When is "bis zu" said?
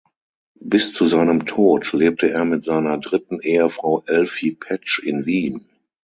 0.59-1.05